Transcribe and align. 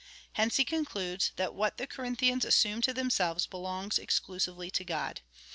Hence 0.33 0.55
he 0.55 0.65
concludes, 0.65 1.31
that 1.35 1.53
what 1.53 1.77
the 1.77 1.85
Corinthians 1.85 2.43
assume 2.43 2.81
to 2.81 2.91
themselves, 2.91 3.45
belongs 3.45 3.99
exclusively 3.99 4.71
to 4.71 4.83
God. 4.83 5.21